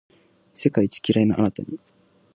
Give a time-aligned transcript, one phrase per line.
[0.55, 1.79] 世界一キライなあなたに